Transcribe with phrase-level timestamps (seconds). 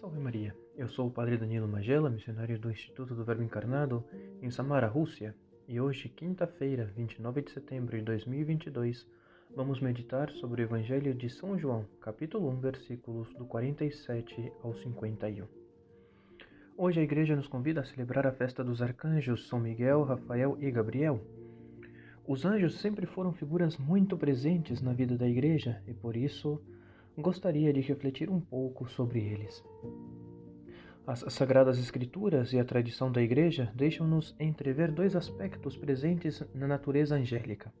[0.00, 4.04] Salve Maria, eu sou o Padre Danilo Magela, missionário do Instituto do Verbo Encarnado
[4.42, 5.34] em Samara, Rússia,
[5.66, 9.06] e hoje, quinta-feira, 29 de setembro de 2022,
[9.54, 15.46] vamos meditar sobre o Evangelho de São João, capítulo 1, versículos do 47 ao 51.
[16.76, 20.70] Hoje a Igreja nos convida a celebrar a festa dos arcanjos São Miguel, Rafael e
[20.70, 21.22] Gabriel.
[22.28, 26.60] Os anjos sempre foram figuras muito presentes na vida da Igreja e por isso
[27.16, 29.64] gostaria de refletir um pouco sobre eles.
[31.06, 37.14] As Sagradas Escrituras e a tradição da Igreja deixam-nos entrever dois aspectos presentes na natureza
[37.14, 37.72] angélica.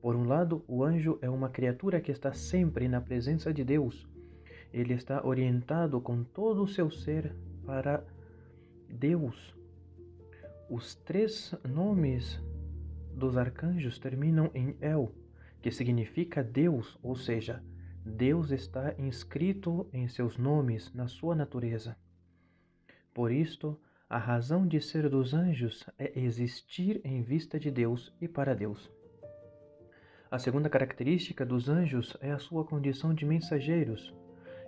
[0.00, 4.08] Por um lado, o anjo é uma criatura que está sempre na presença de Deus.
[4.72, 7.34] Ele está orientado com todo o seu ser
[7.66, 8.04] para
[8.88, 9.54] Deus.
[10.70, 12.40] Os três nomes
[13.14, 15.12] dos arcanjos terminam em El,
[15.60, 17.62] que significa Deus, ou seja,
[18.04, 21.96] Deus está inscrito em seus nomes, na sua natureza.
[23.12, 23.78] Por isto,
[24.08, 28.90] a razão de ser dos anjos é existir em vista de Deus e para Deus.
[30.30, 34.14] A segunda característica dos anjos é a sua condição de mensageiros,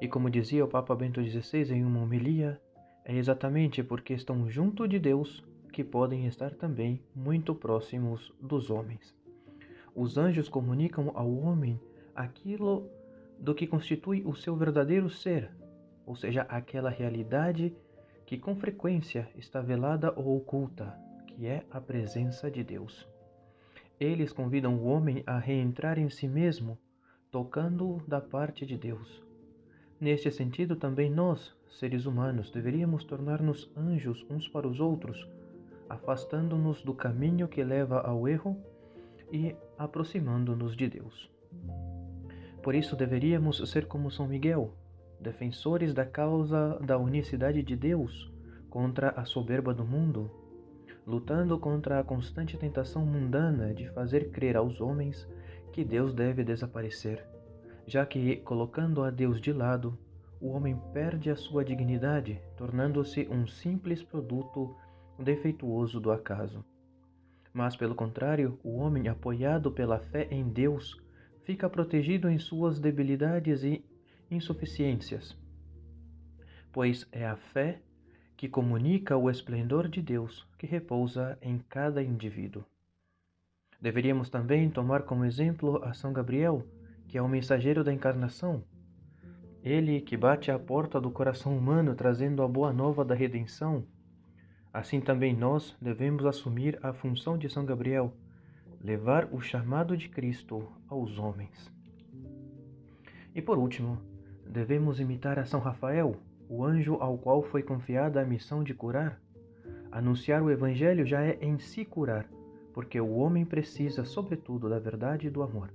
[0.00, 2.58] e como dizia o Papa Bento XVI em uma homilia,
[3.04, 9.14] é exatamente porque estão junto de Deus que podem estar também muito próximos dos homens.
[9.94, 11.78] Os anjos comunicam ao homem
[12.14, 12.88] aquilo
[13.38, 15.50] do que constitui o seu verdadeiro ser,
[16.04, 17.74] ou seja, aquela realidade
[18.26, 20.94] que com frequência está velada ou oculta,
[21.26, 23.08] que é a presença de Deus.
[23.98, 26.78] Eles convidam o homem a reentrar em si mesmo,
[27.30, 29.22] tocando da parte de Deus.
[30.00, 35.26] Neste sentido, também nós, seres humanos, deveríamos tornar-nos anjos uns para os outros,
[35.88, 38.56] afastando-nos do caminho que leva ao erro
[39.32, 41.30] e aproximando-nos de Deus.
[42.62, 44.74] Por isso deveríamos ser como São Miguel,
[45.20, 48.32] defensores da causa da unicidade de Deus
[48.68, 50.30] contra a soberba do mundo,
[51.06, 55.26] lutando contra a constante tentação mundana de fazer crer aos homens
[55.72, 57.24] que Deus deve desaparecer,
[57.86, 59.96] já que, colocando a Deus de lado,
[60.40, 64.76] o homem perde a sua dignidade, tornando-se um simples produto
[65.18, 66.64] defeituoso do acaso.
[67.52, 71.00] Mas, pelo contrário, o homem, apoiado pela fé em Deus,
[71.48, 73.82] fica protegido em suas debilidades e
[74.30, 75.34] insuficiências,
[76.70, 77.80] pois é a fé
[78.36, 82.62] que comunica o esplendor de Deus que repousa em cada indivíduo.
[83.80, 86.66] Deveríamos também tomar como exemplo a São Gabriel,
[87.08, 88.62] que é o mensageiro da encarnação.
[89.64, 93.86] Ele que bate à porta do coração humano trazendo a boa nova da redenção.
[94.70, 98.12] Assim também nós devemos assumir a função de São Gabriel
[98.80, 101.70] levar o chamado de Cristo aos homens.
[103.34, 103.98] E por último,
[104.46, 106.16] devemos imitar a São Rafael,
[106.48, 109.20] o anjo ao qual foi confiada a missão de curar.
[109.90, 112.26] Anunciar o Evangelho já é em si curar,
[112.72, 115.70] porque o homem precisa, sobretudo, da verdade e do amor.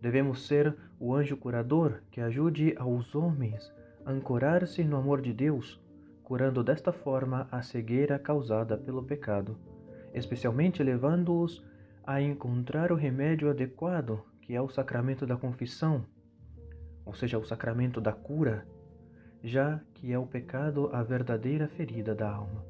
[0.00, 3.72] Devemos ser o anjo curador que ajude aos homens
[4.04, 5.80] a ancorar-se no amor de Deus,
[6.22, 9.56] curando desta forma a cegueira causada pelo pecado,
[10.12, 11.64] especialmente levando-os
[12.06, 16.04] a encontrar o remédio adequado, que é o sacramento da confissão,
[17.04, 18.66] ou seja, o sacramento da cura,
[19.42, 22.64] já que é o pecado a verdadeira ferida da alma.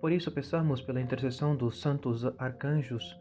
[0.00, 3.20] Por isso, peçamos pela intercessão dos santos arcanjos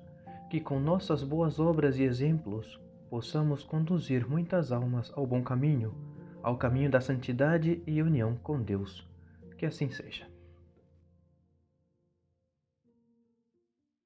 [0.50, 2.79] que, com nossas boas obras e exemplos,
[3.09, 5.94] possamos conduzir muitas almas ao bom caminho,
[6.41, 9.08] ao caminho da santidade e união com Deus.
[9.58, 10.25] Que assim seja.